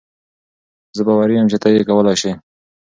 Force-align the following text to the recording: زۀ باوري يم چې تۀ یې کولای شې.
زۀ 0.95 1.01
باوري 1.07 1.35
يم 1.37 1.47
چې 1.51 1.57
تۀ 1.61 1.67
یې 1.75 1.81
کولای 1.89 2.15
شې. 2.21 2.31